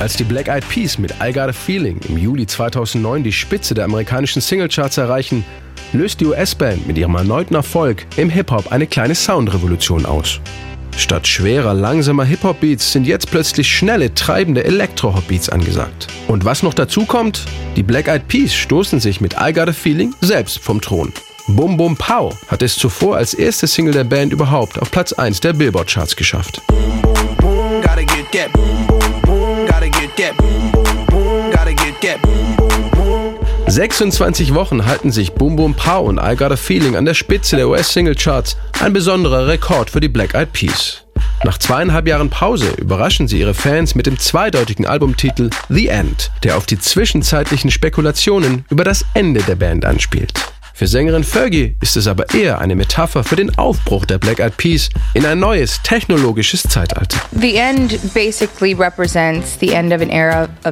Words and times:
Als 0.00 0.16
die 0.16 0.24
Black 0.24 0.48
Eyed 0.48 0.68
Peas 0.68 0.98
mit 0.98 1.14
I 1.22 1.32
Got 1.32 1.48
a 1.48 1.52
Feeling 1.52 1.98
im 2.08 2.18
Juli 2.18 2.46
2009 2.46 3.22
die 3.22 3.32
Spitze 3.32 3.72
der 3.72 3.86
amerikanischen 3.86 4.42
Singlecharts 4.42 4.98
erreichen, 4.98 5.44
löst 5.92 6.20
die 6.20 6.26
US-Band 6.26 6.86
mit 6.86 6.98
ihrem 6.98 7.14
erneuten 7.14 7.54
Erfolg 7.54 8.04
im 8.16 8.28
Hip-Hop 8.28 8.70
eine 8.70 8.86
kleine 8.86 9.14
Soundrevolution 9.14 10.04
aus. 10.04 10.40
Statt 10.96 11.26
schwerer, 11.26 11.72
langsamer 11.72 12.24
Hip-Hop-Beats 12.24 12.92
sind 12.92 13.06
jetzt 13.06 13.30
plötzlich 13.30 13.74
schnelle, 13.74 14.12
treibende 14.12 14.62
Elektro-Hop-Beats 14.64 15.48
angesagt. 15.48 16.08
Und 16.28 16.44
was 16.44 16.62
noch 16.62 16.74
dazu 16.74 17.06
kommt, 17.06 17.46
die 17.76 17.82
Black 17.82 18.08
Eyed 18.08 18.28
Peas 18.28 18.54
stoßen 18.54 19.00
sich 19.00 19.22
mit 19.22 19.36
I 19.40 19.54
Got 19.54 19.68
a 19.70 19.72
Feeling 19.72 20.14
selbst 20.20 20.58
vom 20.58 20.82
Thron. 20.82 21.12
Bum 21.46 21.76
Bum 21.76 21.96
Pow 21.96 22.34
hat 22.48 22.62
es 22.62 22.76
zuvor 22.76 23.16
als 23.16 23.32
erste 23.32 23.66
Single 23.66 23.94
der 23.94 24.04
Band 24.04 24.32
überhaupt 24.32 24.78
auf 24.80 24.90
Platz 24.90 25.14
1 25.14 25.40
der 25.40 25.54
Billboard-Charts 25.54 26.16
geschafft. 26.16 26.60
26 33.68 34.54
Wochen 34.54 34.86
halten 34.86 35.12
sich 35.12 35.34
Boom 35.34 35.54
Boom 35.54 35.74
Pow 35.74 36.08
und 36.08 36.18
I 36.18 36.34
Got 36.34 36.50
a 36.50 36.56
Feeling 36.56 36.96
an 36.96 37.04
der 37.04 37.14
Spitze 37.14 37.54
der 37.54 37.68
US-Single-Charts, 37.68 38.56
ein 38.80 38.92
besonderer 38.92 39.46
Rekord 39.46 39.88
für 39.88 40.00
die 40.00 40.08
Black 40.08 40.34
Eyed 40.34 40.52
Peas. 40.52 41.04
Nach 41.44 41.58
zweieinhalb 41.58 42.08
Jahren 42.08 42.28
Pause 42.28 42.72
überraschen 42.76 43.28
sie 43.28 43.38
ihre 43.38 43.54
Fans 43.54 43.94
mit 43.94 44.06
dem 44.06 44.18
zweideutigen 44.18 44.84
Albumtitel 44.84 45.50
The 45.68 45.86
End, 45.86 46.32
der 46.42 46.56
auf 46.56 46.66
die 46.66 46.80
zwischenzeitlichen 46.80 47.70
Spekulationen 47.70 48.64
über 48.68 48.82
das 48.82 49.04
Ende 49.14 49.42
der 49.42 49.54
Band 49.54 49.84
anspielt. 49.84 50.32
Für 50.76 50.88
Sängerin 50.88 51.22
Fergie 51.22 51.76
ist 51.80 51.96
es 51.96 52.08
aber 52.08 52.34
eher 52.34 52.58
eine 52.58 52.74
Metapher 52.74 53.22
für 53.22 53.36
den 53.36 53.56
Aufbruch 53.56 54.06
der 54.06 54.18
Black 54.18 54.40
Eyed 54.40 54.56
Peas 54.56 54.88
in 55.14 55.24
ein 55.24 55.38
neues 55.38 55.80
technologisches 55.84 56.64
Zeitalter. 56.64 57.16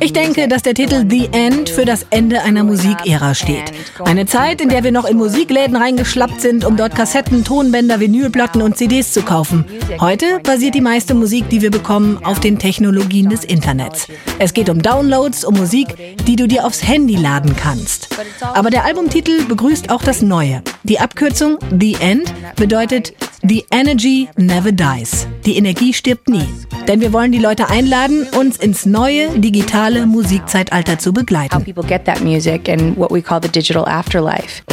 Ich 0.01 0.12
denke, 0.12 0.48
dass 0.48 0.62
der 0.62 0.75
Titel 0.75 1.05
The 1.09 1.28
End 1.30 1.70
für 1.70 1.84
das 1.84 2.05
Ende 2.11 2.42
einer 2.42 2.64
Musikära 2.64 3.33
steht. 3.36 3.73
Eine 4.05 4.27
Zeit, 4.27 4.61
in 4.61 4.70
der 4.70 4.83
wir 4.83 4.91
noch 4.91 5.05
in 5.05 5.19
Musikläden 5.19 5.77
reingeschlappt 5.77 6.41
sind, 6.41 6.64
um 6.64 6.77
dort 6.77 6.97
Kassetten, 6.97 7.45
Tonbänder, 7.45 8.00
Vinylplatten 8.00 8.61
und 8.61 8.77
CDs 8.77 9.12
zu 9.12 9.23
kaufen. 9.23 9.67
Heute 10.00 10.41
basiert 10.42 10.75
die 10.75 10.80
meiste 10.80 11.14
Musik, 11.14 11.48
die 11.48 11.62
wir 11.62 11.70
bekommen, 11.70 12.19
auf 12.25 12.41
den 12.41 12.58
Technologien 12.58 13.30
des 13.30 13.45
Internets. 13.45 14.08
Es 14.41 14.53
geht 14.53 14.69
um 14.69 14.83
Downloads, 14.83 15.45
um 15.45 15.55
Musik, 15.55 15.86
die 16.27 16.34
du 16.34 16.48
dir 16.48 16.67
aufs 16.67 16.83
Handy 16.83 17.14
laden 17.14 17.55
kannst. 17.55 18.08
Aber 18.41 18.70
der 18.70 18.84
Albumtitel 18.84 19.45
begrüßt 19.45 19.92
auch 19.93 20.03
das 20.03 20.23
Neue. 20.23 20.62
Die 20.85 20.98
Abkürzung 21.01 21.59
The 21.79 21.97
End 22.01 22.33
bedeutet 22.57 23.12
The 23.43 23.67
Energy 23.71 24.27
Never 24.37 24.73
Dies. 24.73 25.29
Die 25.45 25.59
Energie 25.59 25.93
stirbt 25.93 26.31
nie. 26.31 26.47
Denn 26.89 27.03
wir 27.03 27.12
wollen 27.12 27.31
die 27.31 27.39
Leute 27.39 27.69
einladen, 27.69 28.27
uns 28.39 28.57
ins 28.57 28.87
neue 28.87 29.39
digitale 29.39 30.07
Musikzeitalter 30.07 30.98
zu 30.98 31.13
begleiten. 31.13 31.55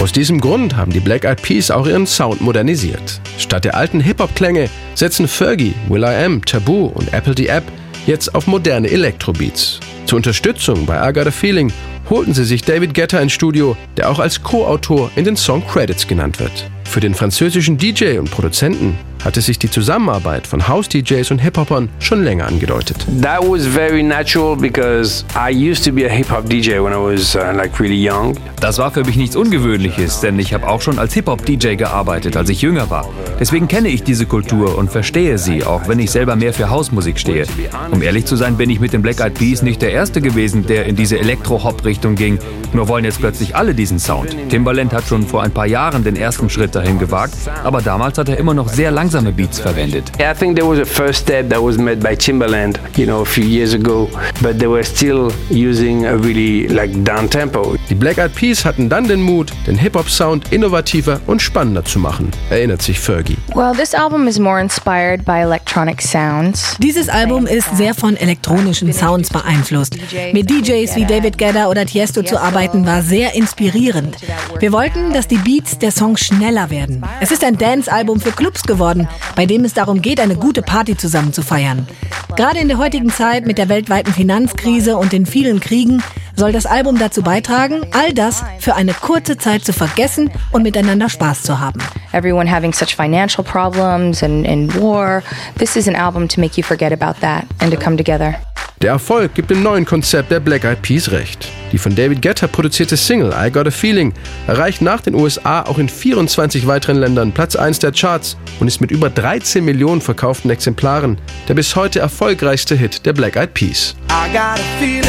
Aus 0.02 0.12
diesem 0.14 0.40
Grund 0.40 0.78
haben 0.78 0.94
die 0.94 1.02
Black 1.02 1.25
Eyed 1.25 1.42
Peas 1.42 1.70
auch 1.70 1.86
ihren 1.86 2.08
Sound 2.08 2.40
modernisiert. 2.40 3.20
Statt 3.38 3.66
der 3.66 3.75
alten 3.75 4.00
Hip-Hop-Klänge 4.00 4.70
setzen 4.95 5.28
Fergie, 5.28 5.73
Will 5.90 6.03
I 6.03 6.23
Am, 6.23 6.45
Taboo 6.45 6.92
und 6.95 7.14
Apple 7.14 7.34
the 7.36 7.47
App 7.47 7.64
jetzt 8.05 8.36
auf 8.36 8.47
moderne 8.47 8.89
Elektrobeats. 8.89 9.80
Zur 10.05 10.17
Unterstützung 10.17 10.86
bei 10.86 11.09
I 11.09 11.14
Got 11.14 11.28
a 11.28 11.31
Feeling 11.31 11.72
holten 12.09 12.33
sie 12.33 12.44
sich 12.44 12.64
David 12.64 12.94
Guetta 12.94 13.19
ins 13.19 13.33
Studio, 13.33 13.78
der 13.97 14.09
auch 14.09 14.19
als 14.19 14.41
Co-Autor 14.41 15.11
in 15.16 15.25
den 15.25 15.36
Song 15.36 15.64
Credits 15.67 16.08
genannt 16.08 16.39
wird. 16.39 16.69
Für 16.86 17.00
den 17.00 17.14
französischen 17.14 17.78
DJ 17.78 18.17
und 18.17 18.31
Produzenten 18.31 18.97
hatte 19.23 19.42
sich 19.42 19.59
die 19.59 19.70
Zusammenarbeit 19.70 20.48
von 20.48 20.67
House-DJs 20.67 21.31
und 21.31 21.39
Hip-Hopern 21.39 21.89
schon 22.00 22.23
länger 22.23 22.48
angedeutet. 22.48 23.06
That 23.22 23.42
was 23.42 23.66
very 23.66 24.03
natural 24.03 24.56
because 24.56 25.25
I 25.36 25.52
used 25.52 25.84
to 25.86 25.92
be 25.92 26.06
a 26.06 26.09
hip-hop 26.09 26.50
DJ 26.50 26.81
when 26.84 26.94
I 26.94 26.98
was 26.98 27.36
uh, 27.36 27.56
like 27.56 27.80
really 27.80 28.09
young. 28.09 28.38
Das 28.59 28.78
war 28.78 28.92
für 28.92 29.03
mich 29.03 29.16
nichts 29.16 29.36
Ungewöhnliches, 29.36 30.20
denn 30.22 30.38
ich 30.40 30.53
habe 30.53 30.67
auch 30.67 30.81
schon 30.81 31.00
als 31.00 31.13
Hip-Hop-DJ 31.13 31.75
gearbeitet, 31.75 32.35
als 32.35 32.50
ich 32.50 32.62
jünger 32.62 32.90
war. 32.90 33.08
Deswegen 33.40 33.68
kenne 33.68 33.90
ich 33.90 34.03
diese 34.03 34.25
Kultur 34.25 34.78
und 34.78 34.91
verstehe 34.91 35.38
sie, 35.38 35.63
auch 35.63 35.88
wenn 35.88 36.00
ich 36.00 36.12
selber 36.12 36.35
mehr 36.35 36.53
für 36.53 36.69
Hausmusik 36.69 37.19
stehe. 37.19 37.46
Um 37.91 38.02
ehrlich 38.02 38.25
zu 38.25 38.35
sein, 38.35 38.58
bin 38.58 38.69
ich 38.69 38.79
mit 38.79 38.94
den 38.94 39.02
Black 39.02 39.19
Eyed 39.19 39.34
Peas 39.35 39.62
nicht 39.62 39.81
der 39.81 39.91
Erste 39.91 40.22
gewesen, 40.22 40.66
der 40.66 40.85
in 40.85 40.96
diese 40.96 41.18
Elektro-Hop-Richtung 41.18 42.16
ging. 42.16 42.40
Nur 42.74 42.88
wollen 42.88 43.06
jetzt 43.06 43.19
plötzlich 43.19 43.56
alle 43.56 43.74
diesen 43.74 44.00
Sound. 44.00 44.35
Timbaland 44.50 44.94
hat 44.94 45.06
schon 45.06 45.25
vor 45.25 45.44
ein 45.44 45.52
paar 45.52 45.66
Jahren 45.66 46.03
den 46.03 46.16
ersten 46.16 46.50
Schritt 46.50 46.75
dahin 46.75 47.00
gewagt, 47.00 47.34
aber 47.63 47.81
damals 47.81 48.18
hat 48.18 48.29
er 48.29 48.38
immer 48.38 48.53
noch 48.53 48.69
sehr 48.69 48.91
langsame 49.09 49.31
Beats 49.31 49.59
verwendet. 49.59 50.12
I 50.20 50.34
think 50.38 50.56
there 50.56 50.68
was 50.68 50.80
a 50.80 50.86
first 50.86 51.22
step 51.22 51.50
that 51.50 51.62
was 51.62 51.78
made 51.78 52.00
by 52.00 52.16
Timbaland, 52.16 52.80
you 52.96 53.06
know, 53.06 53.22
a 53.22 53.25
few 53.25 53.44
years 53.44 53.74
ago, 53.74 54.08
but 54.42 54.59
they 54.59 54.68
were 54.68 54.84
still 54.84 55.31
using 55.50 56.06
a 56.06 56.16
really 56.16 56.68
like 56.68 56.92
down 57.03 57.28
tempo. 57.28 57.75
Die 57.90 57.96
Black 57.96 58.20
Eyed 58.20 58.36
Peas 58.36 58.64
hatten 58.64 58.88
dann 58.88 59.08
den 59.08 59.22
Mut, 59.22 59.52
den 59.66 59.78
Hip-Hop-Sound 59.78 60.52
innovativer 60.52 61.20
und 61.25 61.42
spannender 61.42 61.84
zu 61.84 61.97
machen, 61.97 62.30
erinnert 62.52 62.84
sich 62.84 63.00
Fergie. 63.00 63.38
Well, 63.56 63.74
this 63.74 63.96
album 63.96 64.28
is 64.28 64.38
more 64.38 64.62
inspired 64.62 65.26
by 65.26 65.41
electronic 65.41 66.02
sounds. 66.02 66.76
Dieses 66.80 67.09
Album 67.09 67.47
ist 67.47 67.76
sehr 67.76 67.96
von 67.96 68.16
elektronischen 68.16 68.94
Sounds 68.94 69.30
beeinflusst. 69.30 69.97
Mit 70.34 70.50
DJs 70.52 70.96
wie 70.96 71.06
David 71.06 71.40
Guetta 71.40 71.68
oder 71.68 71.86
Tiesto 71.86 72.22
zu 72.22 72.40
arbeiten 72.40 72.86
war 72.86 73.02
sehr 73.02 73.34
inspirierend. 73.34 74.18
Wir 74.59 74.72
wollten, 74.72 75.14
dass 75.14 75.28
die 75.28 75.38
Beats 75.38 75.80
der 75.80 75.91
Songs 75.91 76.22
schneller 76.22 76.70
werden. 76.70 77.03
Es 77.22 77.31
ist 77.31 77.44
ein 77.44 77.58
Dance-Album 77.58 78.20
für 78.20 78.31
Clubs 78.31 78.64
geworden, 78.64 78.98
bei 79.35 79.45
dem 79.45 79.63
es 79.65 79.73
darum 79.73 80.01
geht, 80.01 80.19
eine 80.19 80.35
gute 80.35 80.61
Party 80.61 80.97
zusammen 80.97 81.33
zu 81.33 81.41
feiern. 81.41 81.87
Gerade 82.35 82.59
in 82.59 82.67
der 82.67 82.77
heutigen 82.77 83.09
Zeit 83.09 83.45
mit 83.45 83.57
der 83.57 83.69
weltweiten 83.69 84.13
Finanzkrise 84.13 84.97
und 84.97 85.11
den 85.11 85.25
vielen 85.25 85.59
Kriegen 85.59 86.01
soll 86.35 86.51
das 86.51 86.65
Album 86.65 86.97
dazu 86.97 87.21
beitragen, 87.21 87.81
all 87.91 88.13
das 88.13 88.43
für 88.59 88.75
eine 88.75 88.93
kurze 88.93 89.37
Zeit 89.37 89.65
zu 89.65 89.73
vergessen 89.73 90.31
und 90.51 90.63
miteinander 90.63 91.09
Spaß 91.09 91.43
zu 91.43 91.59
haben. 91.59 91.81
Everyone 92.13 92.49
having 92.49 92.73
such 92.73 92.95
financial 92.95 93.43
problems 93.43 94.23
and, 94.23 94.47
and 94.47 94.73
war. 94.79 95.21
This 95.57 95.75
is 95.75 95.87
an 95.87 95.95
album 95.95 96.27
to 96.29 96.39
make 96.39 96.57
you 96.57 96.63
forget 96.63 96.91
about 96.91 97.19
that 97.21 97.45
and 97.59 97.71
to 97.71 97.77
come 97.77 97.97
together. 97.97 98.35
Der 98.81 98.91
Erfolg 98.91 99.34
gibt 99.34 99.50
dem 99.50 99.62
neuen 99.62 99.84
Konzept 99.84 100.31
der 100.31 100.40
Black 100.40 100.63
Eyed 100.63 100.81
Peas 100.81 101.12
recht. 101.12 101.50
Die 101.73 101.78
von 101.78 101.94
David 101.95 102.22
Guetta 102.22 102.47
produzierte 102.47 102.95
Single 102.95 103.34
I 103.38 103.51
Got 103.51 103.67
a 103.67 103.72
Feeling 103.72 104.13
erreicht 104.47 104.81
nach 104.81 105.01
den 105.01 105.16
USA 105.16 105.63
auch 105.63 105.79
in 105.79 105.90
24 105.90 106.66
weiteren 106.66 106.95
Ländern 106.95 107.34
Platz 107.34 107.57
1 107.57 107.79
der 107.79 107.91
Charts 107.91 108.38
und 108.62 108.67
ist 108.67 108.79
mit 108.79 108.91
über 108.91 109.09
13 109.09 109.66
Millionen 109.66 110.00
verkauften 110.00 110.50
Exemplaren 110.50 111.17
der 111.50 111.56
bis 111.56 111.75
heute 111.75 112.00
erfolgreichste 112.00 112.73
Hit 112.73 113.06
der 113.06 113.12
Black 113.12 113.35
Eyed 113.35 113.53
Peas. 113.53 113.95
I 114.09 114.31
got 114.31 114.57
a 114.57 114.79
feeling 114.79 115.03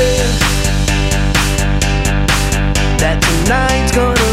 that 2.98 3.22
tonight's 3.22 3.92
gonna 3.92 4.29